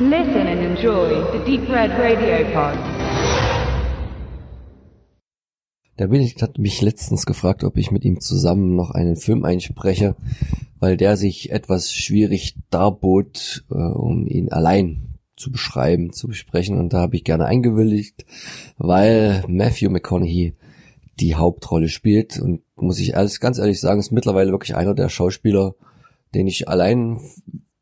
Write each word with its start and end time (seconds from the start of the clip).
Listen 0.00 0.48
and 0.48 0.60
enjoy 0.60 1.22
the 1.30 1.38
Deep 1.46 1.68
Red 1.68 1.92
Radio 1.92 2.44
Pod. 2.52 2.76
Der 6.00 6.08
Benedikt 6.08 6.42
hat 6.42 6.58
mich 6.58 6.82
letztens 6.82 7.26
gefragt, 7.26 7.62
ob 7.62 7.76
ich 7.76 7.92
mit 7.92 8.04
ihm 8.04 8.18
zusammen 8.18 8.74
noch 8.74 8.90
einen 8.90 9.14
Film 9.14 9.44
einspreche, 9.44 10.16
weil 10.80 10.96
der 10.96 11.16
sich 11.16 11.52
etwas 11.52 11.92
schwierig 11.92 12.56
darbot, 12.70 13.64
äh, 13.70 13.74
um 13.74 14.26
ihn 14.26 14.50
allein 14.50 15.20
zu 15.36 15.52
beschreiben, 15.52 16.12
zu 16.12 16.26
besprechen. 16.26 16.76
Und 16.76 16.92
da 16.92 16.98
habe 16.98 17.14
ich 17.14 17.22
gerne 17.22 17.46
eingewilligt, 17.46 18.26
weil 18.76 19.44
Matthew 19.46 19.90
McConaughey 19.90 20.54
die 21.20 21.36
Hauptrolle 21.36 21.88
spielt. 21.88 22.40
Und 22.40 22.62
muss 22.74 22.98
ich 22.98 23.16
alles 23.16 23.38
ganz 23.38 23.58
ehrlich 23.58 23.78
sagen, 23.78 24.00
ist 24.00 24.10
mittlerweile 24.10 24.50
wirklich 24.50 24.74
einer 24.74 24.94
der 24.94 25.08
Schauspieler, 25.08 25.76
den 26.34 26.48
ich 26.48 26.68
allein 26.68 27.20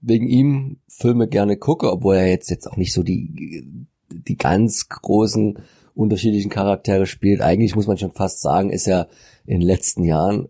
wegen 0.03 0.27
ihm 0.27 0.79
Filme 0.89 1.29
gerne 1.29 1.57
gucke, 1.57 1.91
obwohl 1.91 2.17
er 2.17 2.29
jetzt 2.29 2.51
jetzt 2.51 2.67
auch 2.67 2.77
nicht 2.77 2.93
so 2.93 3.03
die 3.03 3.87
die 4.11 4.37
ganz 4.37 4.89
großen 4.89 5.59
unterschiedlichen 5.95 6.51
Charaktere 6.51 7.07
spielt. 7.07 7.41
Eigentlich 7.41 7.75
muss 7.75 7.87
man 7.87 7.99
schon 7.99 8.13
fast 8.13 8.41
sagen, 8.41 8.71
ist 8.71 8.87
er 8.87 9.09
in 9.47 9.61
den 9.61 9.67
letzten 9.67 10.05
Jahren 10.05 10.49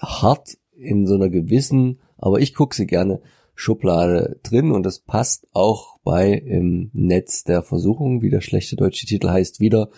hart 0.00 0.56
in 0.74 1.06
so 1.06 1.14
einer 1.14 1.28
gewissen, 1.28 2.00
aber 2.16 2.40
ich 2.40 2.54
gucke 2.54 2.74
sie 2.74 2.86
gerne, 2.86 3.20
Schublade 3.54 4.40
drin 4.42 4.72
und 4.72 4.84
das 4.84 5.00
passt 5.00 5.46
auch 5.52 5.98
bei 6.02 6.32
im 6.32 6.90
Netz 6.94 7.44
der 7.44 7.62
Versuchung, 7.62 8.22
wie 8.22 8.30
der 8.30 8.40
schlechte 8.40 8.76
deutsche 8.76 9.06
Titel 9.06 9.28
heißt, 9.28 9.60
wieder. 9.60 9.90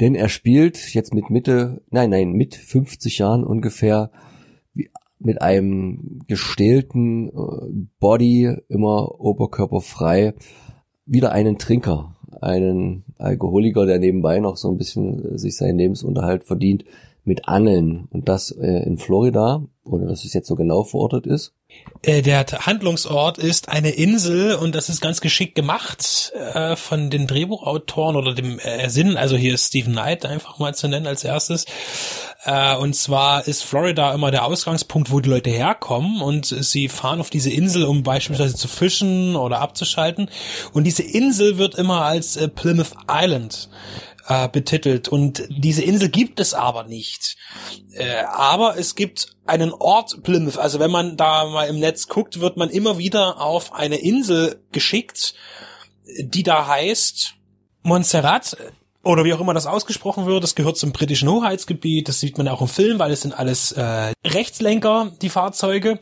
Denn 0.00 0.14
er 0.14 0.28
spielt 0.28 0.94
jetzt 0.94 1.14
mit 1.14 1.30
Mitte, 1.30 1.82
nein, 1.90 2.10
nein, 2.10 2.32
mit 2.32 2.54
50 2.54 3.18
Jahren 3.18 3.44
ungefähr 3.44 4.10
mit 5.18 5.42
einem 5.42 6.20
gestählten 6.26 7.28
äh, 7.28 7.86
Body, 7.98 8.54
immer 8.68 9.20
oberkörperfrei, 9.20 10.34
wieder 11.06 11.32
einen 11.32 11.58
Trinker 11.58 12.16
einen 12.40 13.04
Alkoholiker, 13.18 13.86
der 13.86 13.98
nebenbei 13.98 14.40
noch 14.40 14.56
so 14.56 14.70
ein 14.70 14.78
bisschen 14.78 15.34
äh, 15.34 15.38
sich 15.38 15.56
seinen 15.56 15.78
Lebensunterhalt 15.78 16.44
verdient, 16.44 16.84
mit 17.24 17.48
Angeln. 17.48 18.06
Und 18.10 18.28
das 18.28 18.50
äh, 18.52 18.84
in 18.84 18.98
Florida, 18.98 19.66
oder 19.84 20.06
dass 20.06 20.24
es 20.24 20.34
jetzt 20.34 20.48
so 20.48 20.54
genau 20.54 20.84
verortet 20.84 21.26
ist. 21.26 21.54
Äh, 22.02 22.22
der 22.22 22.46
Handlungsort 22.46 23.38
ist 23.38 23.68
eine 23.68 23.90
Insel 23.90 24.54
und 24.54 24.74
das 24.74 24.88
ist 24.88 25.00
ganz 25.00 25.20
geschickt 25.20 25.54
gemacht 25.54 26.32
äh, 26.54 26.76
von 26.76 27.10
den 27.10 27.26
Drehbuchautoren 27.26 28.16
oder 28.16 28.32
dem 28.32 28.58
äh, 28.60 28.88
Sinn. 28.88 29.16
Also 29.16 29.36
hier 29.36 29.54
ist 29.54 29.68
Stephen 29.68 29.92
Knight 29.92 30.24
einfach 30.24 30.58
mal 30.58 30.74
zu 30.74 30.88
nennen 30.88 31.06
als 31.06 31.24
erstes. 31.24 31.64
Äh, 32.44 32.76
und 32.76 32.94
zwar 32.94 33.48
ist 33.48 33.64
Florida 33.64 34.14
immer 34.14 34.30
der 34.30 34.44
Ausgangspunkt, 34.44 35.10
wo 35.10 35.18
die 35.18 35.28
Leute 35.28 35.50
herkommen 35.50 36.20
und 36.20 36.46
sie 36.46 36.88
fahren 36.88 37.20
auf 37.20 37.30
diese 37.30 37.50
Insel, 37.50 37.84
um 37.84 38.04
beispielsweise 38.04 38.54
zu 38.54 38.68
fischen 38.68 39.34
oder 39.34 39.60
abzuschalten. 39.60 40.30
Und 40.72 40.84
diese 40.84 41.02
Insel 41.02 41.58
wird 41.58 41.74
immer 41.74 42.02
als 42.02 42.36
äh, 42.36 42.48
Plymouth 42.48 42.92
Island 43.10 43.68
äh, 44.28 44.48
betitelt. 44.48 45.08
Und 45.08 45.44
diese 45.48 45.82
Insel 45.82 46.08
gibt 46.08 46.40
es 46.40 46.54
aber 46.54 46.84
nicht. 46.84 47.36
Äh, 47.92 48.22
aber 48.24 48.78
es 48.78 48.94
gibt 48.94 49.36
einen 49.46 49.72
Ort 49.72 50.22
Plymouth. 50.22 50.58
Also 50.58 50.78
wenn 50.78 50.90
man 50.90 51.16
da 51.16 51.46
mal 51.46 51.68
im 51.68 51.78
Netz 51.78 52.08
guckt, 52.08 52.40
wird 52.40 52.56
man 52.56 52.70
immer 52.70 52.98
wieder 52.98 53.40
auf 53.40 53.72
eine 53.72 53.96
Insel 53.96 54.62
geschickt, 54.72 55.34
die 56.18 56.42
da 56.42 56.66
heißt 56.66 57.34
Montserrat 57.82 58.56
oder 59.02 59.24
wie 59.24 59.32
auch 59.32 59.40
immer 59.40 59.54
das 59.54 59.66
ausgesprochen 59.66 60.26
wird, 60.26 60.42
das 60.42 60.56
gehört 60.56 60.76
zum 60.76 60.92
britischen 60.92 61.28
Hoheitsgebiet, 61.28 62.08
das 62.08 62.18
sieht 62.18 62.38
man 62.38 62.48
auch 62.48 62.60
im 62.60 62.68
Film, 62.68 62.98
weil 62.98 63.12
es 63.12 63.22
sind 63.22 63.38
alles 63.38 63.70
äh, 63.72 64.12
Rechtslenker, 64.26 65.12
die 65.22 65.28
Fahrzeuge 65.28 66.00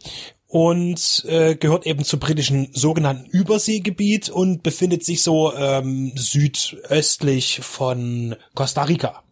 und 0.54 1.24
äh, 1.26 1.56
gehört 1.56 1.84
eben 1.84 2.04
zum 2.04 2.20
britischen 2.20 2.68
sogenannten 2.72 3.28
Überseegebiet 3.28 4.28
und 4.28 4.62
befindet 4.62 5.04
sich 5.04 5.20
so 5.20 5.52
ähm, 5.52 6.12
südöstlich 6.14 7.58
von 7.60 8.36
Costa 8.54 8.84
Rica. 8.84 9.24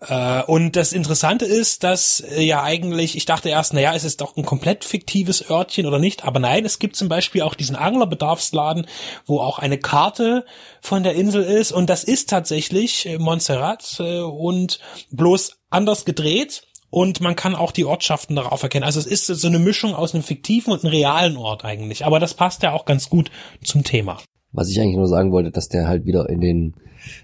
Äh, 0.00 0.42
und 0.42 0.74
das 0.74 0.92
Interessante 0.92 1.44
ist, 1.44 1.84
dass 1.84 2.18
äh, 2.18 2.42
ja 2.42 2.64
eigentlich, 2.64 3.16
ich 3.16 3.24
dachte 3.24 3.50
erst, 3.50 3.72
naja, 3.72 3.94
es 3.94 4.02
ist 4.02 4.20
doch 4.20 4.36
ein 4.36 4.44
komplett 4.44 4.84
fiktives 4.84 5.48
Örtchen 5.48 5.86
oder 5.86 6.00
nicht, 6.00 6.24
aber 6.24 6.40
nein, 6.40 6.64
es 6.64 6.80
gibt 6.80 6.96
zum 6.96 7.08
Beispiel 7.08 7.42
auch 7.42 7.54
diesen 7.54 7.76
Anglerbedarfsladen, 7.76 8.88
wo 9.26 9.38
auch 9.38 9.60
eine 9.60 9.78
Karte 9.78 10.44
von 10.80 11.04
der 11.04 11.14
Insel 11.14 11.44
ist 11.44 11.70
und 11.70 11.88
das 11.88 12.02
ist 12.02 12.28
tatsächlich 12.28 13.06
äh, 13.06 13.18
Montserrat 13.18 14.00
äh, 14.00 14.18
und 14.18 14.80
bloß 15.12 15.52
anders 15.70 16.04
gedreht 16.04 16.64
und 16.92 17.22
man 17.22 17.36
kann 17.36 17.54
auch 17.54 17.72
die 17.72 17.86
Ortschaften 17.86 18.36
darauf 18.36 18.62
erkennen. 18.62 18.84
Also 18.84 19.00
es 19.00 19.06
ist 19.06 19.26
so 19.26 19.48
eine 19.48 19.58
Mischung 19.58 19.94
aus 19.94 20.12
einem 20.12 20.22
fiktiven 20.22 20.74
und 20.74 20.84
einem 20.84 20.92
realen 20.92 21.36
Ort 21.38 21.64
eigentlich. 21.64 22.04
Aber 22.04 22.20
das 22.20 22.34
passt 22.34 22.62
ja 22.62 22.72
auch 22.72 22.84
ganz 22.84 23.08
gut 23.08 23.30
zum 23.64 23.82
Thema. 23.82 24.18
Was 24.52 24.68
ich 24.68 24.78
eigentlich 24.78 24.98
nur 24.98 25.08
sagen 25.08 25.32
wollte, 25.32 25.50
dass 25.50 25.70
der 25.70 25.88
halt 25.88 26.04
wieder 26.04 26.28
in 26.28 26.42
den 26.42 26.74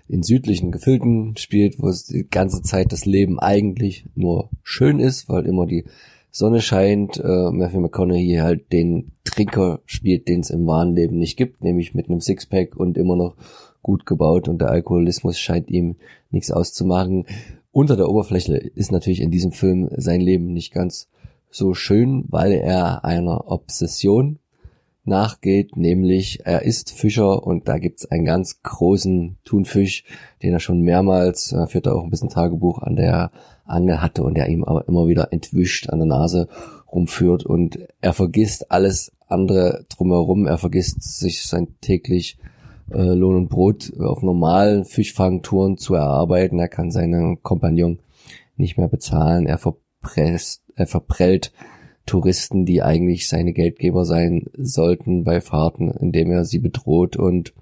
in 0.09 0.23
südlichen 0.23 0.73
Gefilden 0.73 1.37
spielt, 1.37 1.81
wo 1.81 1.89
es 1.89 2.07
die 2.07 2.27
ganze 2.29 2.63
Zeit 2.63 2.93
das 2.93 3.05
Leben 3.05 3.39
eigentlich 3.39 4.07
nur 4.15 4.49
schön 4.63 5.01
ist, 5.01 5.29
weil 5.29 5.45
immer 5.45 5.67
die 5.67 5.85
Sonne 6.31 6.63
scheint. 6.63 7.19
Äh, 7.19 7.51
Matthew 7.51 7.81
McConaughey 7.81 8.39
halt 8.41 8.73
den 8.73 9.13
Trinker 9.25 9.81
spielt, 9.85 10.29
den 10.29 10.41
es 10.41 10.49
im 10.49 10.67
wahren 10.67 10.95
Leben 10.95 11.19
nicht 11.19 11.37
gibt, 11.37 11.63
nämlich 11.63 11.95
mit 11.95 12.09
einem 12.09 12.21
Sixpack 12.21 12.75
und 12.75 12.97
immer 12.97 13.17
noch 13.17 13.37
gut 13.83 14.07
gebaut 14.07 14.49
und 14.49 14.63
der 14.63 14.71
Alkoholismus 14.71 15.39
scheint 15.39 15.69
ihm 15.69 15.97
nichts 16.31 16.51
auszumachen 16.51 17.27
unter 17.79 17.95
der 17.95 18.09
Oberfläche 18.09 18.57
ist 18.57 18.91
natürlich 18.91 19.21
in 19.21 19.31
diesem 19.31 19.53
Film 19.53 19.89
sein 19.97 20.21
Leben 20.21 20.53
nicht 20.53 20.73
ganz 20.73 21.09
so 21.49 21.75
schön, 21.75 22.25
weil 22.27 22.51
er 22.51 23.05
einer 23.05 23.53
Obsession 23.53 24.41
nachgeht, 25.05 25.77
nämlich 25.77 26.41
er 26.45 26.63
ist 26.63 26.91
Fischer 26.91 27.47
und 27.47 27.69
da 27.69 27.79
gibt's 27.79 28.05
einen 28.05 28.25
ganz 28.25 28.65
großen 28.65 29.39
Thunfisch, 29.45 30.03
den 30.43 30.55
er 30.55 30.59
schon 30.59 30.81
mehrmals, 30.81 31.53
äh, 31.53 31.69
führt 31.69 31.87
er 31.87 31.95
auch 31.95 32.03
ein 32.03 32.11
bisschen 32.11 32.31
Tagebuch 32.31 32.83
an 32.83 32.97
der 32.97 33.31
Angel 33.65 34.03
hatte 34.03 34.25
und 34.25 34.37
der 34.37 34.49
ihm 34.49 34.65
aber 34.65 34.89
immer 34.89 35.07
wieder 35.07 35.33
entwischt 35.33 35.89
an 35.89 36.01
der 36.01 36.09
Nase 36.09 36.49
rumführt 36.91 37.47
und 37.47 37.79
er 38.01 38.13
vergisst 38.13 38.73
alles 38.73 39.13
andere 39.29 39.85
drumherum, 39.89 40.49
er 40.49 40.59
vergisst 40.59 41.01
sich 41.21 41.47
sein 41.47 41.77
täglich 41.81 42.39
äh, 42.93 43.15
Lohn 43.15 43.37
und 43.37 43.49
Brot 43.49 43.93
auf 43.99 44.23
normalen 44.23 44.85
Fischfangtouren 44.85 45.77
zu 45.79 45.95
erarbeiten. 45.95 46.59
Er 46.59 46.69
kann 46.69 46.91
seinen 46.91 47.43
Kompagnon 47.43 47.99
nicht 48.57 48.77
mehr 48.79 48.89
bezahlen. 48.89 49.47
Er 49.47 49.59
verpresst, 49.59 50.63
er 50.75 50.87
verprellt 50.87 51.53
Touristen, 52.07 52.65
die 52.65 52.83
eigentlich 52.83 53.29
seine 53.29 53.53
Geldgeber 53.53 54.05
sein 54.05 54.47
sollten 54.57 55.25
bei 55.25 55.41
Fahrten, 55.41 55.91
indem 55.91 56.31
er 56.31 56.45
sie 56.45 56.59
bedroht 56.59 57.17
und 57.17 57.53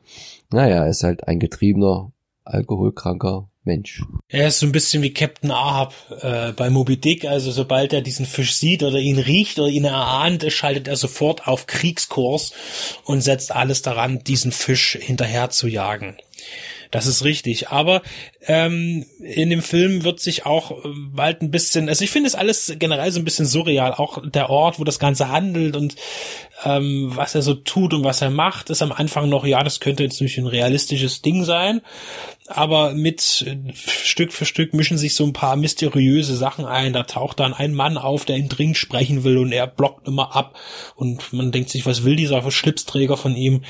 naja, 0.52 0.84
er 0.84 0.88
ist 0.88 1.02
halt 1.02 1.26
ein 1.26 1.40
getriebener, 1.40 2.12
alkoholkranker 2.44 3.48
Mensch. 3.66 4.02
Er 4.28 4.48
ist 4.48 4.60
so 4.60 4.66
ein 4.66 4.72
bisschen 4.72 5.02
wie 5.02 5.12
Captain 5.12 5.50
Ahab 5.50 5.94
äh, 6.22 6.52
bei 6.52 6.70
Moby 6.70 6.96
Dick. 6.96 7.24
Also 7.26 7.50
sobald 7.50 7.92
er 7.92 8.00
diesen 8.00 8.24
Fisch 8.24 8.54
sieht 8.54 8.82
oder 8.82 8.98
ihn 8.98 9.18
riecht 9.18 9.58
oder 9.58 9.68
ihn 9.68 9.84
erahnt, 9.84 10.50
schaltet 10.50 10.88
er 10.88 10.96
sofort 10.96 11.46
auf 11.46 11.66
Kriegskurs 11.66 12.52
und 13.04 13.20
setzt 13.20 13.52
alles 13.52 13.82
daran, 13.82 14.22
diesen 14.24 14.52
Fisch 14.52 14.96
hinterher 15.00 15.50
zu 15.50 15.68
jagen. 15.68 16.16
Das 16.90 17.06
ist 17.06 17.24
richtig. 17.24 17.68
Aber 17.68 18.02
ähm, 18.46 19.06
in 19.20 19.50
dem 19.50 19.62
Film 19.62 20.04
wird 20.04 20.20
sich 20.20 20.46
auch 20.46 20.70
äh, 20.70 20.88
bald 21.12 21.42
ein 21.42 21.50
bisschen, 21.50 21.88
also 21.88 22.04
ich 22.04 22.10
finde 22.10 22.28
es 22.28 22.34
alles 22.34 22.74
generell 22.78 23.10
so 23.10 23.20
ein 23.20 23.24
bisschen 23.24 23.46
surreal. 23.46 23.92
Auch 23.94 24.22
der 24.24 24.50
Ort, 24.50 24.78
wo 24.78 24.84
das 24.84 24.98
Ganze 24.98 25.28
handelt 25.28 25.76
und 25.76 25.96
ähm, 26.64 27.12
was 27.14 27.34
er 27.34 27.42
so 27.42 27.54
tut 27.54 27.92
und 27.92 28.04
was 28.04 28.22
er 28.22 28.30
macht, 28.30 28.70
ist 28.70 28.82
am 28.82 28.92
Anfang 28.92 29.28
noch, 29.28 29.44
ja, 29.44 29.62
das 29.62 29.80
könnte 29.80 30.02
jetzt 30.02 30.14
natürlich 30.14 30.38
ein 30.38 30.46
realistisches 30.46 31.20
Ding 31.20 31.44
sein. 31.44 31.82
Aber 32.48 32.92
mit 32.94 33.44
äh, 33.46 33.72
Stück 33.74 34.32
für 34.32 34.46
Stück 34.46 34.72
mischen 34.72 34.96
sich 34.96 35.16
so 35.16 35.24
ein 35.24 35.32
paar 35.32 35.56
mysteriöse 35.56 36.36
Sachen 36.36 36.64
ein. 36.64 36.92
Da 36.92 37.02
taucht 37.02 37.40
dann 37.40 37.52
ein 37.52 37.74
Mann 37.74 37.98
auf, 37.98 38.24
der 38.24 38.36
ihn 38.36 38.48
dringend 38.48 38.78
sprechen 38.78 39.24
will 39.24 39.36
und 39.38 39.52
er 39.52 39.66
blockt 39.66 40.06
immer 40.06 40.34
ab. 40.34 40.56
Und 40.94 41.32
man 41.32 41.52
denkt 41.52 41.70
sich, 41.70 41.84
was 41.84 42.04
will 42.04 42.16
dieser 42.16 42.48
Schlipsträger 42.50 43.16
von 43.16 43.34
ihm? 43.34 43.62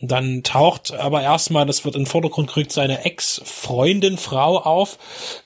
Dann 0.00 0.42
taucht 0.42 0.92
aber 0.92 1.22
erstmal, 1.22 1.64
das 1.64 1.84
wird 1.84 1.94
in 1.94 2.02
den 2.02 2.06
Vordergrund 2.06 2.48
gerückt, 2.48 2.72
seine 2.72 3.04
Ex-Freundin, 3.04 4.18
Frau 4.18 4.58
auf. 4.58 4.98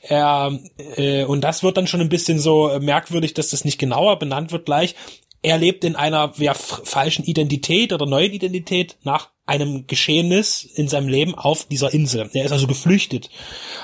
Er, 0.02 0.58
äh, 0.96 1.24
und 1.24 1.42
das 1.42 1.62
wird 1.62 1.76
dann 1.76 1.86
schon 1.86 2.00
ein 2.00 2.08
bisschen 2.08 2.38
so 2.38 2.76
merkwürdig, 2.80 3.34
dass 3.34 3.50
das 3.50 3.64
nicht 3.64 3.78
genauer 3.78 4.18
benannt 4.18 4.50
wird 4.50 4.64
gleich. 4.64 4.94
Er 5.42 5.58
lebt 5.58 5.84
in 5.84 5.94
einer 5.94 6.32
ja, 6.38 6.54
falschen 6.54 7.24
Identität 7.24 7.92
oder 7.92 8.06
neuen 8.06 8.32
Identität 8.32 8.96
nach 9.02 9.30
einem 9.46 9.86
Geschehnis 9.86 10.62
in 10.62 10.88
seinem 10.88 11.08
Leben 11.08 11.34
auf 11.34 11.64
dieser 11.66 11.94
Insel. 11.94 12.28
Er 12.34 12.44
ist 12.44 12.52
also 12.52 12.66
geflüchtet 12.66 13.30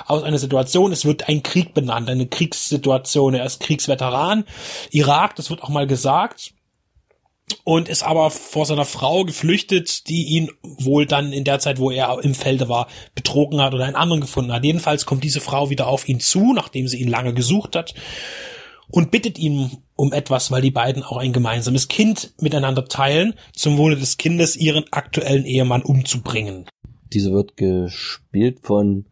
aus 0.07 0.23
einer 0.23 0.39
Situation. 0.39 0.93
Es 0.93 1.05
wird 1.05 1.29
ein 1.29 1.43
Krieg 1.43 1.73
benannt, 1.73 2.11
eine 2.11 2.27
Kriegssituation. 2.27 3.35
Er 3.35 3.47
ist 3.47 3.61
Kriegsveteran. 3.61 4.45
Irak, 4.91 5.37
das 5.37 5.49
wird 5.49 5.63
auch 5.63 5.71
mal 5.71 5.87
gesagt 5.87 6.53
und 7.63 7.89
ist 7.89 8.03
aber 8.03 8.31
vor 8.31 8.67
seiner 8.67 8.85
Frau 8.85 9.25
geflüchtet, 9.25 10.09
die 10.09 10.25
ihn 10.25 10.51
wohl 10.63 11.07
dann 11.07 11.33
in 11.33 11.45
der 11.45 11.61
Zeit, 11.61 11.79
wo 11.79 11.91
er 11.91 12.19
im 12.23 12.35
Felde 12.35 12.69
war, 12.69 12.89
betrogen 13.15 13.61
hat 13.61 13.75
oder 13.75 13.85
einen 13.85 13.97
anderen 13.97 14.21
gefunden 14.21 14.53
hat. 14.53 14.65
Jedenfalls 14.65 15.07
kommt 15.07 15.25
diese 15.25 15.41
Frau 15.41 15.71
wieder 15.71 15.87
auf 15.87 16.09
ihn 16.09 16.21
zu, 16.21 16.53
nachdem 16.53 16.89
sie 16.89 17.01
ihn 17.01 17.09
lange 17.09 17.33
gesucht 17.33 17.77
hat 17.77 17.95
und 18.89 19.11
bittet 19.11 19.39
ihn 19.39 19.71
um 19.97 20.13
etwas, 20.13 20.51
weil 20.51 20.63
die 20.63 20.71
beiden 20.71 21.03
auch 21.03 21.17
ein 21.17 21.33
gemeinsames 21.33 21.89
Kind 21.89 22.33
miteinander 22.41 22.87
teilen, 22.87 23.35
zum 23.55 23.79
Wohle 23.79 23.97
des 23.97 24.17
Kindes 24.17 24.57
ihren 24.57 24.85
aktuellen 24.91 25.45
Ehemann 25.45 25.83
umzubringen. 25.83 26.67
Diese 27.13 27.33
wird 27.33 27.57
gespielt 27.57 28.61
von 28.63 29.07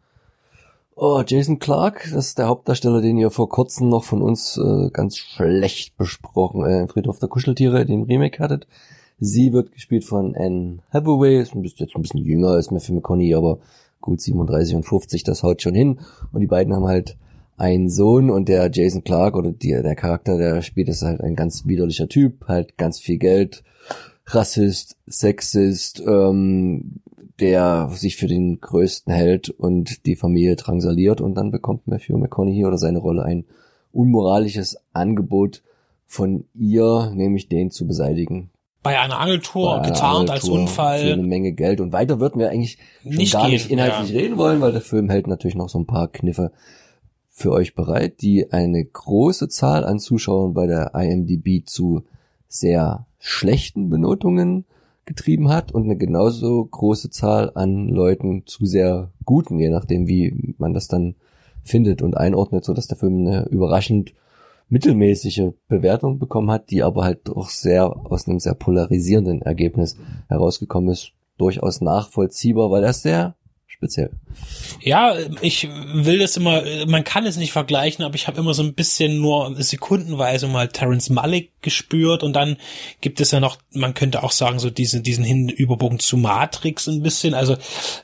oh, 0.97 1.23
Jason 1.27 1.59
Clark, 1.59 2.09
das 2.13 2.29
ist 2.29 2.39
der 2.39 2.49
Hauptdarsteller, 2.49 3.01
den 3.01 3.19
ihr 3.19 3.31
vor 3.31 3.49
kurzem 3.49 3.89
noch 3.89 4.05
von 4.05 4.23
uns 4.23 4.59
äh, 4.59 4.91
ganz 4.91 5.17
schlecht 5.17 5.97
besprochen, 5.97 6.65
äh, 6.65 6.89
Friedhof 6.89 7.19
der 7.19 7.29
Kuscheltiere, 7.29 7.87
den 7.87 8.05
Remake 8.05 8.43
hattet. 8.43 8.67
Sie 9.19 9.53
wird 9.53 9.73
gespielt 9.73 10.05
von 10.05 10.35
Anne 10.35 10.79
Hathaway, 10.93 11.41
ist 11.41 11.55
jetzt 11.55 11.95
ein 11.95 12.03
bisschen 12.03 12.25
jünger 12.25 12.49
als 12.49 12.71
Matthew 12.71 12.95
McConaughey, 12.95 13.35
aber 13.35 13.59
gut 14.01 14.21
37 14.21 14.75
und 14.75 14.83
50, 14.83 15.23
das 15.23 15.43
haut 15.45 15.63
schon 15.63 15.75
hin. 15.75 16.01
Und 16.33 16.41
die 16.41 16.49
beiden 16.49 16.75
haben 16.75 16.87
halt 16.87 17.17
einen 17.57 17.89
Sohn 17.89 18.31
und 18.31 18.49
der 18.49 18.71
Jason 18.73 19.05
Clark 19.05 19.37
oder 19.37 19.53
die, 19.53 19.71
der 19.71 19.95
Charakter, 19.95 20.37
der 20.37 20.63
spielt, 20.63 20.89
ist 20.89 21.03
halt 21.03 21.21
ein 21.21 21.37
ganz 21.37 21.67
widerlicher 21.67 22.09
Typ, 22.09 22.47
halt 22.49 22.77
ganz 22.77 22.99
viel 22.99 23.19
Geld, 23.19 23.63
Rassist, 24.27 24.97
Sexist, 25.07 26.03
ähm, 26.07 27.01
der 27.41 27.91
sich 27.93 28.17
für 28.17 28.27
den 28.27 28.61
Größten 28.61 29.13
hält 29.13 29.51
und 29.51 30.07
die 30.07 30.17
Familie 30.17 30.57
drangsaliert 30.57 31.21
und 31.21 31.35
dann 31.35 31.51
bekommt 31.51 31.87
Matthew 31.87 32.19
McConaughey 32.19 32.65
oder 32.65 32.79
seine 32.79 32.99
Rolle 32.99 33.25
ein 33.25 33.45
unmoralisches 33.93 34.79
Angebot 34.93 35.63
von 36.07 36.45
ihr, 36.55 37.11
nämlich 37.15 37.49
den 37.49 37.71
zu 37.71 37.87
beseitigen. 37.87 38.51
Bei 38.83 38.99
einer 38.99 39.19
Angeltour, 39.19 39.79
Bei 39.79 39.89
getarnt 39.91 40.29
als 40.31 40.49
Unfall. 40.49 41.01
Für 41.01 41.13
eine 41.13 41.23
Menge 41.23 41.53
Geld. 41.53 41.81
Und 41.81 41.93
weiter 41.93 42.19
würden 42.19 42.41
wir 42.41 42.51
eigentlich 42.51 42.79
schon 43.03 43.13
nicht 43.15 43.33
gar 43.33 43.45
gehen, 43.45 43.53
nicht 43.53 43.71
inhaltlich 43.71 44.11
ja. 44.11 44.21
reden 44.21 44.37
wollen, 44.37 44.61
weil 44.61 44.73
der 44.73 44.81
Film 44.81 45.09
hält 45.09 45.29
natürlich 45.29 45.55
noch 45.55 45.69
so 45.69 45.79
ein 45.79 45.87
paar 45.87 46.09
Kniffe 46.09 46.51
für 47.34 47.50
euch 47.50 47.75
bereit, 47.75 48.20
die 48.20 48.52
eine 48.52 48.84
große 48.84 49.49
Zahl 49.49 49.84
an 49.84 49.99
Zuschauern 49.99 50.52
bei 50.52 50.67
der 50.67 50.94
IMDb 50.94 51.67
zu 51.67 52.05
sehr 52.46 53.06
schlechten 53.19 53.88
Benotungen 53.88 54.67
getrieben 55.06 55.49
hat 55.49 55.73
und 55.73 55.84
eine 55.84 55.96
genauso 55.96 56.62
große 56.64 57.11
Zahl 57.11 57.50
an 57.55 57.88
Leuten 57.88 58.46
zu 58.46 58.67
sehr 58.67 59.11
guten, 59.25 59.58
je 59.58 59.70
nachdem 59.70 60.06
wie 60.06 60.55
man 60.58 60.75
das 60.75 60.88
dann 60.88 61.17
findet 61.64 62.02
und 62.02 62.17
einordnet, 62.17 62.64
so 62.64 62.75
dass 62.75 62.87
der 62.87 62.99
Film 62.99 63.26
eine 63.26 63.49
überraschend 63.49 64.12
mittelmäßige 64.69 65.52
Bewertung 65.69 66.19
bekommen 66.19 66.50
hat, 66.50 66.70
die 66.70 66.82
aber 66.82 67.05
halt 67.05 67.29
doch 67.29 67.49
sehr 67.49 67.84
aus 68.11 68.29
einem 68.29 68.40
sehr 68.40 68.55
polarisierenden 68.55 69.43
Ergebnis 69.43 69.96
herausgekommen 70.29 70.90
ist, 70.90 71.12
durchaus 71.38 71.81
nachvollziehbar, 71.81 72.70
weil 72.70 72.84
er 72.84 72.93
sehr 72.93 73.37
speziell. 73.82 74.11
Ja, 74.81 75.17
ich 75.40 75.69
will 75.94 76.20
das 76.20 76.37
immer, 76.37 76.62
man 76.87 77.02
kann 77.02 77.26
es 77.26 77.37
nicht 77.37 77.52
vergleichen, 77.52 78.05
aber 78.05 78.14
ich 78.14 78.29
habe 78.29 78.38
immer 78.38 78.55
so 78.55 78.62
ein 78.62 78.75
bisschen 78.75 79.20
nur 79.20 79.55
sekundenweise 79.61 80.46
mal 80.46 80.69
Terence 80.69 81.11
Malick 81.11 81.52
gespürt 81.62 82.23
und 82.23 82.35
dann 82.35 82.56
gibt 83.00 83.20
es 83.20 83.31
ja 83.31 83.41
noch, 83.41 83.59
man 83.73 83.94
könnte 83.94 84.23
auch 84.23 84.32
sagen, 84.32 84.59
so 84.59 84.70
diesen, 84.70 85.03
diesen 85.03 85.25
Hinüberbogen 85.25 85.99
zu 85.99 86.17
Matrix 86.17 86.87
ein 86.87 87.03
bisschen. 87.03 87.35
Also 87.35 87.56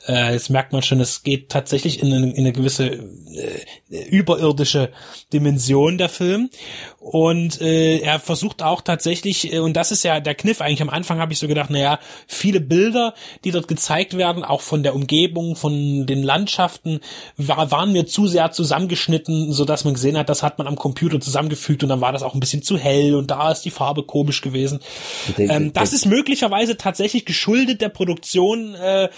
äh, 0.07 0.33
jetzt 0.33 0.49
merkt 0.49 0.73
man 0.73 0.81
schon, 0.81 0.99
es 0.99 1.23
geht 1.23 1.49
tatsächlich 1.49 2.01
in 2.01 2.13
eine, 2.13 2.31
in 2.31 2.39
eine 2.39 2.53
gewisse 2.53 2.87
äh, 2.87 4.03
überirdische 4.09 4.91
Dimension 5.33 5.97
der 5.97 6.09
Film. 6.09 6.49
Und 6.99 7.61
äh, 7.61 7.99
er 7.99 8.19
versucht 8.19 8.61
auch 8.61 8.81
tatsächlich, 8.81 9.53
äh, 9.53 9.59
und 9.59 9.73
das 9.73 9.91
ist 9.91 10.03
ja 10.03 10.19
der 10.19 10.35
Kniff 10.35 10.61
eigentlich, 10.61 10.81
am 10.81 10.89
Anfang 10.89 11.19
habe 11.19 11.33
ich 11.33 11.39
so 11.39 11.47
gedacht, 11.47 11.69
naja, 11.69 11.99
viele 12.27 12.59
Bilder, 12.59 13.13
die 13.43 13.51
dort 13.51 13.67
gezeigt 13.67 14.17
werden, 14.17 14.43
auch 14.43 14.61
von 14.61 14.83
der 14.83 14.95
Umgebung, 14.95 15.55
von 15.55 16.05
den 16.05 16.23
Landschaften, 16.23 16.99
war, 17.37 17.71
waren 17.71 17.91
mir 17.91 18.05
zu 18.05 18.27
sehr 18.27 18.51
zusammengeschnitten, 18.51 19.51
so 19.51 19.65
dass 19.65 19.85
man 19.85 19.93
gesehen 19.93 20.17
hat, 20.17 20.29
das 20.29 20.43
hat 20.43 20.57
man 20.57 20.67
am 20.67 20.75
Computer 20.75 21.19
zusammengefügt 21.19 21.83
und 21.83 21.89
dann 21.89 22.01
war 22.01 22.11
das 22.11 22.23
auch 22.23 22.33
ein 22.33 22.39
bisschen 22.39 22.63
zu 22.63 22.77
hell 22.77 23.15
und 23.15 23.31
da 23.31 23.48
ist 23.51 23.61
die 23.61 23.71
Farbe 23.71 24.03
komisch 24.03 24.41
gewesen. 24.41 24.79
Ähm, 25.37 25.73
das 25.73 25.93
ist 25.93 26.05
möglicherweise 26.05 26.77
tatsächlich 26.77 27.25
geschuldet 27.25 27.81
der 27.81 27.89
Produktion, 27.89 28.75
äh, 28.75 29.09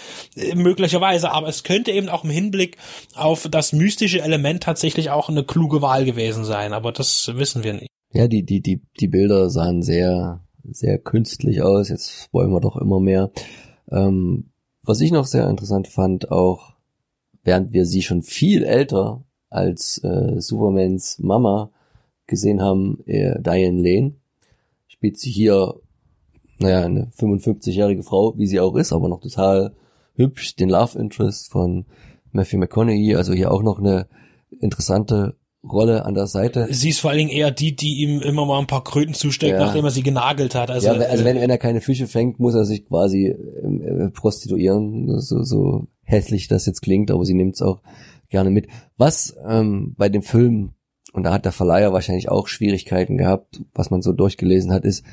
möglicherweise, 0.54 1.32
aber 1.32 1.48
es 1.48 1.64
könnte 1.64 1.90
eben 1.92 2.08
auch 2.08 2.24
im 2.24 2.30
Hinblick 2.30 2.76
auf 3.14 3.48
das 3.50 3.72
mystische 3.72 4.22
Element 4.22 4.62
tatsächlich 4.62 5.10
auch 5.10 5.28
eine 5.28 5.44
kluge 5.44 5.82
Wahl 5.82 6.04
gewesen 6.04 6.44
sein, 6.44 6.72
aber 6.72 6.92
das 6.92 7.30
wissen 7.34 7.64
wir 7.64 7.74
nicht. 7.74 7.88
Ja, 8.12 8.28
die, 8.28 8.44
die, 8.44 8.60
die, 8.60 8.82
die 9.00 9.08
Bilder 9.08 9.48
sahen 9.48 9.82
sehr, 9.82 10.44
sehr 10.64 10.98
künstlich 10.98 11.62
aus, 11.62 11.88
jetzt 11.88 12.28
wollen 12.32 12.50
wir 12.50 12.60
doch 12.60 12.76
immer 12.76 13.00
mehr. 13.00 13.30
Ähm, 13.90 14.50
was 14.82 15.00
ich 15.00 15.12
noch 15.12 15.26
sehr 15.26 15.48
interessant 15.48 15.88
fand, 15.88 16.30
auch 16.30 16.74
während 17.44 17.72
wir 17.72 17.86
sie 17.86 18.02
schon 18.02 18.22
viel 18.22 18.64
älter 18.64 19.24
als 19.48 19.98
äh, 20.02 20.40
Supermans 20.40 21.18
Mama 21.18 21.70
gesehen 22.26 22.62
haben, 22.62 23.02
äh, 23.06 23.40
Diane 23.40 23.82
Lane, 23.82 24.14
spielt 25.02 25.18
sie 25.18 25.32
hier, 25.32 25.74
naja, 26.58 26.82
eine 26.82 27.10
55-jährige 27.18 28.04
Frau, 28.04 28.38
wie 28.38 28.46
sie 28.46 28.60
auch 28.60 28.76
ist, 28.76 28.92
aber 28.92 29.08
noch 29.08 29.20
total 29.20 29.74
hübsch, 30.14 30.54
den 30.54 30.68
Love 30.68 30.96
Interest 30.96 31.50
von 31.50 31.86
Matthew 32.30 32.58
McConaughey, 32.58 33.16
also 33.16 33.32
hier 33.32 33.50
auch 33.50 33.64
noch 33.64 33.80
eine 33.80 34.06
interessante 34.60 35.34
Rolle 35.68 36.04
an 36.04 36.14
der 36.14 36.28
Seite. 36.28 36.68
Sie 36.70 36.90
ist 36.90 37.00
vor 37.00 37.10
allen 37.10 37.18
Dingen 37.18 37.30
eher 37.30 37.50
die, 37.50 37.74
die 37.74 38.02
ihm 38.02 38.20
immer 38.20 38.46
mal 38.46 38.60
ein 38.60 38.68
paar 38.68 38.84
Kröten 38.84 39.12
zusteckt, 39.12 39.54
ja. 39.54 39.58
nachdem 39.58 39.84
er 39.84 39.90
sie 39.90 40.04
genagelt 40.04 40.54
hat. 40.54 40.70
Also, 40.70 40.86
ja, 40.86 40.92
also 40.92 41.24
wenn, 41.24 41.40
wenn 41.40 41.50
er 41.50 41.58
keine 41.58 41.80
Fische 41.80 42.06
fängt, 42.06 42.38
muss 42.38 42.54
er 42.54 42.64
sich 42.64 42.86
quasi 42.86 43.26
äh, 43.26 44.08
prostituieren, 44.10 45.18
so, 45.18 45.42
so 45.42 45.88
hässlich 46.04 46.46
das 46.46 46.66
jetzt 46.66 46.80
klingt, 46.80 47.10
aber 47.10 47.24
sie 47.24 47.34
nimmt 47.34 47.56
es 47.56 47.62
auch 47.62 47.80
gerne 48.28 48.50
mit. 48.50 48.68
Was 48.96 49.34
ähm, 49.48 49.96
bei 49.98 50.08
dem 50.08 50.22
Film 50.22 50.74
und 51.12 51.24
da 51.24 51.32
hat 51.32 51.44
der 51.44 51.52
Verleiher 51.52 51.92
wahrscheinlich 51.92 52.30
auch 52.30 52.48
Schwierigkeiten 52.48 53.18
gehabt, 53.18 53.62
was 53.74 53.90
man 53.90 54.02
so 54.02 54.12
durchgelesen 54.12 54.72
hat, 54.72 54.84
ist, 54.84 55.04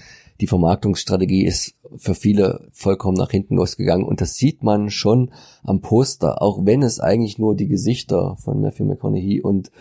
die 0.41 0.47
Vermarktungsstrategie 0.47 1.45
ist 1.45 1.75
für 1.97 2.15
viele 2.15 2.69
vollkommen 2.71 3.17
nach 3.17 3.31
hinten 3.31 3.55
losgegangen 3.55 4.05
und 4.05 4.21
das 4.21 4.35
sieht 4.35 4.63
man 4.63 4.89
schon 4.89 5.31
am 5.63 5.81
Poster, 5.81 6.41
auch 6.41 6.65
wenn 6.65 6.81
es 6.81 7.01
eigentlich 7.01 7.37
nur 7.37 7.55
die 7.55 7.67
Gesichter 7.67 8.37
von 8.37 8.61
Matthew 8.61 8.85
McConaughey 8.85 9.41
und 9.41 9.71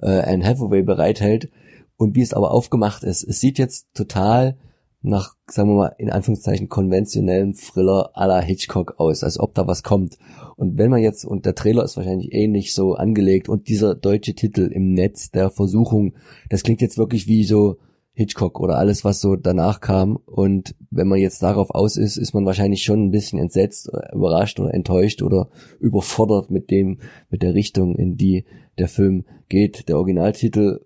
äh, 0.00 0.20
Anne 0.20 0.46
Hathaway 0.46 0.82
bereithält 0.82 1.50
und 1.96 2.14
wie 2.14 2.22
es 2.22 2.34
aber 2.34 2.52
aufgemacht 2.52 3.02
ist. 3.02 3.24
Es 3.24 3.40
sieht 3.40 3.58
jetzt 3.58 3.88
total 3.94 4.56
nach, 5.04 5.36
sagen 5.46 5.68
wir 5.68 5.74
mal, 5.76 5.94
in 5.98 6.10
Anführungszeichen 6.10 6.70
konventionellen 6.70 7.54
Thriller 7.54 8.10
à 8.16 8.26
la 8.26 8.40
Hitchcock 8.40 8.94
aus, 8.98 9.22
als 9.22 9.38
ob 9.38 9.54
da 9.54 9.66
was 9.66 9.82
kommt. 9.82 10.18
Und 10.56 10.78
wenn 10.78 10.90
man 10.90 11.02
jetzt, 11.02 11.26
und 11.26 11.44
der 11.44 11.54
Trailer 11.54 11.84
ist 11.84 11.96
wahrscheinlich 11.98 12.32
ähnlich 12.32 12.72
so 12.72 12.94
angelegt 12.94 13.48
und 13.48 13.68
dieser 13.68 13.94
deutsche 13.94 14.34
Titel 14.34 14.62
im 14.72 14.94
Netz 14.94 15.30
der 15.30 15.50
Versuchung, 15.50 16.14
das 16.48 16.62
klingt 16.62 16.80
jetzt 16.80 16.96
wirklich 16.96 17.26
wie 17.28 17.44
so 17.44 17.76
Hitchcock 18.14 18.60
oder 18.60 18.78
alles, 18.78 19.04
was 19.04 19.20
so 19.20 19.36
danach 19.36 19.80
kam. 19.80 20.16
Und 20.24 20.74
wenn 20.90 21.08
man 21.08 21.18
jetzt 21.18 21.42
darauf 21.42 21.70
aus 21.70 21.98
ist, 21.98 22.16
ist 22.16 22.32
man 22.32 22.46
wahrscheinlich 22.46 22.82
schon 22.82 23.04
ein 23.04 23.10
bisschen 23.10 23.38
entsetzt, 23.38 23.90
überrascht 24.12 24.58
oder 24.58 24.72
enttäuscht 24.72 25.20
oder 25.20 25.50
überfordert 25.80 26.50
mit 26.50 26.70
dem, 26.70 27.00
mit 27.28 27.42
der 27.42 27.52
Richtung, 27.52 27.94
in 27.96 28.16
die 28.16 28.46
der 28.78 28.88
Film 28.88 29.24
geht. 29.50 29.88
Der 29.88 29.98
Originaltitel 29.98 30.80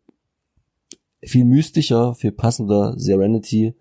viel 1.23 1.45
mystischer, 1.45 2.14
viel 2.14 2.33
passender, 2.33 2.95
Serenity 2.97 3.75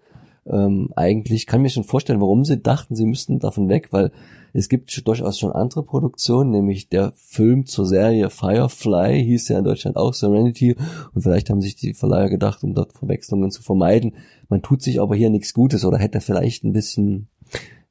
ähm, 0.50 0.90
eigentlich. 0.96 1.46
Kann 1.48 1.62
mir 1.62 1.70
schon 1.70 1.84
vorstellen, 1.84 2.22
warum 2.22 2.46
sie 2.46 2.58
dachten, 2.58 2.96
sie 2.96 3.06
müssten 3.06 3.40
davon 3.40 3.70
weg, 3.70 3.90
weil 3.92 4.12
es 4.54 4.70
gibt 4.70 5.08
durchaus 5.08 5.38
schon 5.38 5.52
andere 5.52 5.84
Produktionen, 5.84 6.52
nämlich 6.52 6.90
der 6.90 7.14
Film 7.16 7.66
zur 7.66 7.86
Serie 7.86 8.30
Firefly 8.30 9.24
hieß 9.24 9.50
ja 9.50 9.60
in 9.60 9.66
Deutschland 9.66 9.98
auch 9.98 10.14
Serenity 10.14 10.76
und 11.14 11.22
vielleicht 11.22 11.50
haben 11.50 11.62
sich 11.62 11.76
die 11.76 11.94
Verleiher 11.94 12.30
gedacht, 12.30 12.64
um 12.64 12.74
dort 12.74 12.94
Verwechslungen 12.94 13.52
zu 13.52 13.62
vermeiden. 13.62 14.16
Man 14.50 14.62
tut 14.62 14.82
sich 14.82 15.00
aber 15.00 15.16
hier 15.16 15.30
nichts 15.30 15.54
Gutes 15.54 15.86
oder 15.86 15.98
hätte 15.98 16.22
vielleicht 16.22 16.64
ein 16.64 16.74
bisschen 16.74 17.28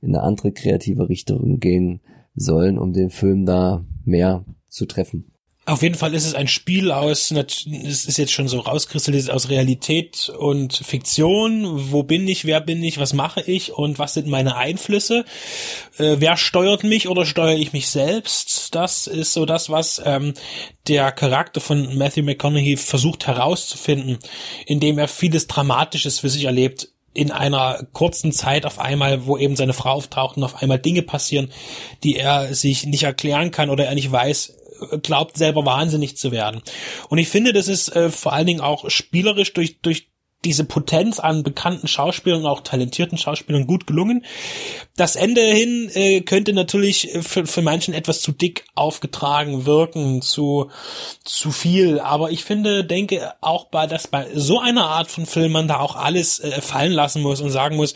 in 0.02 0.14
eine 0.14 0.22
andere 0.22 0.52
kreative 0.52 1.08
Richtung 1.08 1.60
gehen 1.60 2.00
sollen, 2.34 2.78
um 2.78 2.92
den 2.92 3.10
Film 3.10 3.46
da 3.46 3.84
mehr 4.04 4.44
zu 4.68 4.86
treffen. 4.86 5.35
Auf 5.68 5.82
jeden 5.82 5.96
Fall 5.96 6.14
ist 6.14 6.24
es 6.24 6.34
ein 6.34 6.46
Spiel 6.46 6.92
aus, 6.92 7.32
es 7.32 8.06
ist 8.06 8.18
jetzt 8.18 8.30
schon 8.30 8.46
so 8.46 8.60
rauskristallisiert 8.60 9.34
aus 9.34 9.48
Realität 9.48 10.28
und 10.28 10.72
Fiktion. 10.72 11.90
Wo 11.90 12.04
bin 12.04 12.28
ich, 12.28 12.44
wer 12.44 12.60
bin 12.60 12.84
ich, 12.84 12.98
was 12.98 13.12
mache 13.12 13.42
ich 13.42 13.72
und 13.72 13.98
was 13.98 14.14
sind 14.14 14.28
meine 14.28 14.54
Einflüsse? 14.54 15.24
Äh, 15.98 16.16
wer 16.20 16.36
steuert 16.36 16.84
mich 16.84 17.08
oder 17.08 17.26
steuere 17.26 17.58
ich 17.58 17.72
mich 17.72 17.88
selbst? 17.88 18.76
Das 18.76 19.08
ist 19.08 19.32
so 19.32 19.44
das, 19.44 19.68
was 19.68 20.00
ähm, 20.04 20.34
der 20.86 21.10
Charakter 21.10 21.60
von 21.60 21.98
Matthew 21.98 22.22
McConaughey 22.22 22.76
versucht 22.76 23.26
herauszufinden, 23.26 24.18
indem 24.66 25.00
er 25.00 25.08
vieles 25.08 25.48
Dramatisches 25.48 26.20
für 26.20 26.30
sich 26.30 26.44
erlebt 26.44 26.90
in 27.12 27.32
einer 27.32 27.86
kurzen 27.92 28.30
Zeit 28.30 28.66
auf 28.66 28.78
einmal, 28.78 29.26
wo 29.26 29.36
eben 29.36 29.56
seine 29.56 29.72
Frau 29.72 29.92
auftaucht 29.92 30.36
und 30.36 30.44
auf 30.44 30.62
einmal 30.62 30.78
Dinge 30.78 31.02
passieren, 31.02 31.50
die 32.04 32.16
er 32.16 32.54
sich 32.54 32.86
nicht 32.86 33.02
erklären 33.02 33.50
kann 33.50 33.70
oder 33.70 33.86
er 33.86 33.94
nicht 33.94 34.12
weiß, 34.12 34.55
glaubt 35.02 35.36
selber 35.36 35.64
wahnsinnig 35.64 36.16
zu 36.16 36.32
werden. 36.32 36.62
Und 37.08 37.18
ich 37.18 37.28
finde, 37.28 37.52
das 37.52 37.68
ist 37.68 37.94
äh, 37.94 38.10
vor 38.10 38.32
allen 38.32 38.46
Dingen 38.46 38.60
auch 38.60 38.90
spielerisch 38.90 39.52
durch, 39.52 39.80
durch 39.80 40.08
diese 40.46 40.64
Potenz 40.64 41.18
an 41.18 41.42
bekannten 41.42 41.88
Schauspielern 41.88 42.40
und 42.40 42.46
auch 42.46 42.60
talentierten 42.60 43.18
Schauspielern 43.18 43.66
gut 43.66 43.86
gelungen. 43.86 44.24
Das 44.96 45.16
Ende 45.16 45.42
hin 45.42 45.90
äh, 45.94 46.20
könnte 46.20 46.52
natürlich 46.52 47.10
für, 47.20 47.46
für 47.46 47.62
manchen 47.62 47.92
etwas 47.92 48.20
zu 48.20 48.32
dick 48.32 48.64
aufgetragen 48.74 49.66
wirken, 49.66 50.22
zu 50.22 50.70
zu 51.24 51.50
viel. 51.50 51.98
Aber 52.00 52.30
ich 52.30 52.44
finde, 52.44 52.84
denke 52.84 53.32
auch 53.40 53.64
bei 53.66 53.86
dass 53.86 54.06
bei 54.06 54.28
so 54.34 54.60
einer 54.60 54.86
Art 54.86 55.10
von 55.10 55.26
Film 55.26 55.52
man 55.52 55.68
da 55.68 55.80
auch 55.80 55.96
alles 55.96 56.38
äh, 56.38 56.60
fallen 56.60 56.92
lassen 56.92 57.22
muss 57.22 57.40
und 57.40 57.50
sagen 57.50 57.76
muss, 57.76 57.94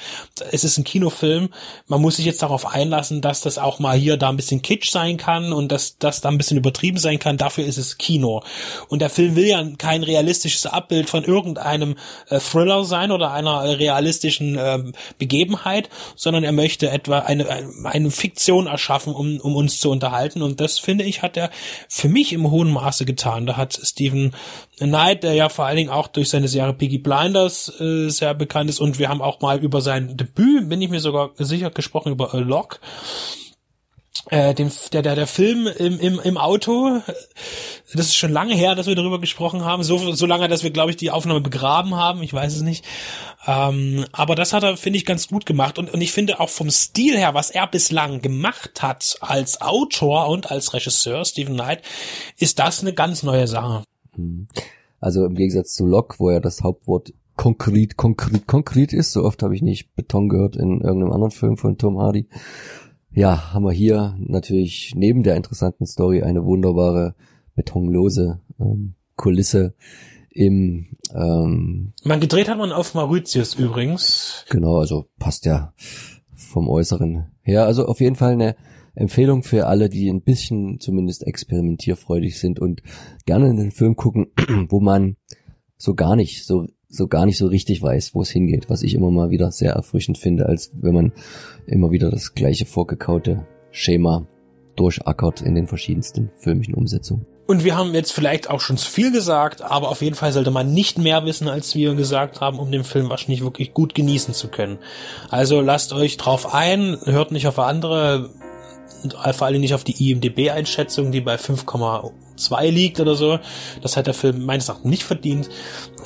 es 0.50 0.64
ist 0.64 0.78
ein 0.78 0.85
Kinofilm. 0.85 1.50
Man 1.87 2.00
muss 2.00 2.16
sich 2.16 2.26
jetzt 2.26 2.42
darauf 2.42 2.66
einlassen, 2.66 3.21
dass 3.21 3.40
das 3.40 3.59
auch 3.59 3.78
mal 3.78 3.97
hier 3.97 4.16
da 4.16 4.28
ein 4.28 4.37
bisschen 4.37 4.62
Kitsch 4.62 4.90
sein 4.90 5.16
kann 5.16 5.52
und 5.52 5.71
dass 5.71 5.99
das 5.99 6.21
da 6.21 6.28
ein 6.28 6.38
bisschen 6.38 6.57
übertrieben 6.57 6.99
sein 6.99 7.19
kann. 7.19 7.37
Dafür 7.37 7.64
ist 7.64 7.78
es 7.78 7.99
Kino. 7.99 8.42
Und 8.88 9.00
der 9.00 9.11
Film 9.11 9.37
will 9.37 9.47
ja 9.47 9.64
kein 9.78 10.02
realistisches 10.02 10.66
Abbild 10.66 11.09
von 11.09 11.25
irgendeinem 11.25 11.97
äh, 12.28 12.39
Thriller 12.40 12.85
sein 12.85 13.12
oder 13.12 13.32
einer 13.32 13.78
realistischen 13.78 14.56
ähm, 14.59 14.92
Begebenheit, 15.18 15.88
sondern 16.16 16.44
er 16.44 16.52
möchte 16.52 16.90
etwa 16.90 17.20
eine, 17.20 17.47
eine 17.85 18.11
Fiktion 18.11 18.66
erschaffen, 18.66 19.14
um, 19.14 19.38
um 19.40 19.56
uns 19.56 19.80
zu 19.80 19.90
unterhalten. 19.90 20.42
Und 20.42 20.61
das 20.61 20.78
finde 20.78 21.04
ich, 21.04 21.23
hat 21.23 21.37
er 21.37 21.50
für 21.88 22.09
mich 22.09 22.32
im 22.32 22.50
hohen 22.50 22.73
Maße 22.73 23.04
getan. 23.04 23.47
Da 23.47 23.56
hat 23.56 23.78
Stephen 23.82 24.35
Knight, 24.78 25.23
der 25.23 25.35
ja 25.35 25.49
vor 25.49 25.66
allen 25.66 25.76
Dingen 25.76 25.90
auch 25.90 26.09
durch 26.09 26.30
seine 26.30 26.49
Serie 26.49 26.73
Piggy 26.73 26.99
Blinders 26.99 27.80
äh, 27.80 28.09
sehr 28.09 28.35
bekannt 28.35 28.70
ist 28.70 28.80
und 28.80 28.99
wir 28.99 29.09
haben 29.09 29.23
auch 29.23 29.40
mal 29.40 29.59
über 29.59 29.80
sein 29.80 30.16
Debüt, 30.16 30.68
bin 30.68 30.80
ich 30.80 30.90
mir 30.90 31.00
sogar 31.00 31.30
sicher 31.37 31.70
gesprochen, 31.70 32.12
über 32.12 32.35
A 32.35 32.38
Lock 32.38 32.80
äh, 34.28 34.54
dem, 34.54 34.70
der, 34.92 35.02
der, 35.02 35.14
der 35.14 35.26
Film 35.26 35.66
im, 35.66 35.98
im, 35.98 36.20
im 36.20 36.36
Auto, 36.36 37.00
das 37.94 38.06
ist 38.06 38.16
schon 38.16 38.32
lange 38.32 38.54
her, 38.54 38.74
dass 38.74 38.86
wir 38.86 38.94
darüber 38.94 39.20
gesprochen 39.20 39.64
haben, 39.64 39.82
so, 39.82 40.12
so 40.12 40.26
lange, 40.26 40.48
dass 40.48 40.62
wir, 40.62 40.70
glaube 40.70 40.90
ich, 40.90 40.96
die 40.96 41.10
Aufnahme 41.10 41.40
begraben 41.40 41.94
haben, 41.94 42.22
ich 42.22 42.32
weiß 42.32 42.56
es 42.56 42.62
nicht. 42.62 42.84
Ähm, 43.46 44.04
aber 44.12 44.34
das 44.34 44.52
hat 44.52 44.62
er, 44.62 44.76
finde 44.76 44.98
ich, 44.98 45.06
ganz 45.06 45.28
gut 45.28 45.46
gemacht 45.46 45.78
und, 45.78 45.92
und 45.92 46.00
ich 46.00 46.12
finde 46.12 46.38
auch 46.40 46.50
vom 46.50 46.70
Stil 46.70 47.16
her, 47.16 47.34
was 47.34 47.50
er 47.50 47.66
bislang 47.66 48.20
gemacht 48.20 48.82
hat 48.82 49.16
als 49.20 49.60
Autor 49.62 50.28
und 50.28 50.50
als 50.50 50.74
Regisseur, 50.74 51.24
Stephen 51.24 51.54
Knight, 51.54 51.82
ist 52.36 52.58
das 52.58 52.82
eine 52.82 52.92
ganz 52.92 53.22
neue 53.22 53.48
Sache. 53.48 53.84
Mhm. 54.16 54.48
Also 55.00 55.24
im 55.24 55.34
Gegensatz 55.34 55.72
zu 55.72 55.86
Locke, 55.86 56.16
wo 56.18 56.30
ja 56.30 56.40
das 56.40 56.60
Hauptwort 56.60 57.14
konkret, 57.36 57.96
konkret, 57.96 58.46
konkret 58.46 58.92
ist, 58.92 59.12
so 59.12 59.24
oft 59.24 59.42
habe 59.42 59.56
ich 59.56 59.62
nicht 59.62 59.94
Beton 59.94 60.28
gehört 60.28 60.56
in 60.56 60.82
irgendeinem 60.82 61.12
anderen 61.12 61.30
Film 61.30 61.56
von 61.56 61.78
Tom 61.78 61.98
Hardy 61.98 62.28
ja, 63.12 63.52
haben 63.52 63.64
wir 63.64 63.72
hier 63.72 64.16
natürlich 64.18 64.94
neben 64.96 65.22
der 65.22 65.36
interessanten 65.36 65.86
Story 65.86 66.22
eine 66.22 66.44
wunderbare 66.44 67.14
betonlose 67.54 68.40
ähm, 68.58 68.94
Kulisse 69.16 69.74
im 70.30 70.96
ähm, 71.14 71.92
Man 72.04 72.20
gedreht 72.20 72.48
hat 72.48 72.58
man 72.58 72.72
auf 72.72 72.94
Mauritius 72.94 73.54
übrigens. 73.54 74.44
Genau, 74.48 74.78
also 74.78 75.06
passt 75.18 75.44
ja 75.44 75.72
vom 76.34 76.68
Äußeren 76.68 77.26
her. 77.42 77.66
Also 77.66 77.86
auf 77.86 78.00
jeden 78.00 78.16
Fall 78.16 78.32
eine 78.32 78.56
Empfehlung 78.94 79.42
für 79.42 79.66
alle, 79.66 79.88
die 79.88 80.08
ein 80.08 80.22
bisschen 80.22 80.78
zumindest 80.80 81.26
experimentierfreudig 81.26 82.38
sind 82.38 82.60
und 82.60 82.82
gerne 83.26 83.46
einen 83.46 83.72
Film 83.72 83.96
gucken, 83.96 84.28
wo 84.68 84.80
man 84.80 85.16
so 85.76 85.94
gar 85.94 86.16
nicht 86.16 86.44
so 86.44 86.66
so 86.90 87.06
gar 87.06 87.25
nicht 87.25 87.38
so 87.38 87.47
richtig 87.47 87.80
weiß, 87.80 88.14
wo 88.14 88.23
es 88.23 88.30
hingeht, 88.30 88.68
was 88.68 88.82
ich 88.82 88.94
immer 88.94 89.11
mal 89.11 89.30
wieder 89.30 89.50
sehr 89.52 89.73
erfrischend 89.73 90.18
finde, 90.18 90.47
als 90.47 90.73
wenn 90.75 90.94
man 90.94 91.12
immer 91.66 91.92
wieder 91.92 92.11
das 92.11 92.35
gleiche 92.35 92.66
vorgekaute 92.66 93.47
Schema 93.70 94.26
durchackert 94.76 95.40
in 95.40 95.54
den 95.54 95.68
verschiedensten 95.68 96.30
filmischen 96.37 96.75
Umsetzungen. 96.75 97.26
Und 97.47 97.64
wir 97.64 97.76
haben 97.76 97.94
jetzt 97.94 98.12
vielleicht 98.12 98.49
auch 98.49 98.61
schon 98.61 98.76
zu 98.76 98.88
viel 98.88 99.11
gesagt, 99.11 99.61
aber 99.61 99.88
auf 99.88 100.02
jeden 100.02 100.14
Fall 100.14 100.32
sollte 100.32 100.52
man 100.52 100.73
nicht 100.73 100.99
mehr 100.99 101.25
wissen, 101.25 101.49
als 101.49 101.75
wir 101.75 101.94
gesagt 101.94 102.40
haben, 102.40 102.59
um 102.59 102.70
den 102.70 102.85
Film 102.85 103.09
wahrscheinlich 103.09 103.42
wirklich 103.42 103.75
gut 103.75 103.94
genießen 103.94 104.35
zu 104.35 104.49
können. 104.49 104.78
Also 105.30 105.61
lasst 105.61 105.92
euch 105.92 106.16
drauf 106.16 106.54
ein, 106.54 106.97
hört 107.04 107.32
nicht 107.32 107.49
auf 107.49 107.59
andere, 107.59 108.30
vor 109.32 109.47
allem 109.47 109.61
nicht 109.61 109.75
auf 109.75 109.82
die 109.82 110.11
IMDB-Einschätzung, 110.11 111.11
die 111.11 111.20
bei 111.20 111.37
5,2 111.37 112.70
liegt 112.70 113.00
oder 113.00 113.16
so. 113.16 113.40
Das 113.82 113.97
hat 113.97 114.06
der 114.06 114.14
Film 114.14 114.44
meines 114.44 114.68
Erachtens 114.68 114.88
nicht 114.88 115.02
verdient. 115.02 115.50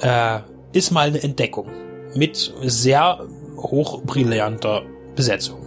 Äh, 0.01 0.41
ist 0.75 0.91
mal 0.91 1.09
eine 1.09 1.23
Entdeckung 1.23 1.69
mit 2.15 2.53
sehr 2.63 3.27
hochbrillanter 3.57 4.83
Besetzung. 5.17 5.64